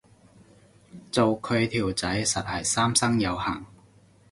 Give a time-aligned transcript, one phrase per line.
[1.11, 3.63] 做佢條仔實係三生有幸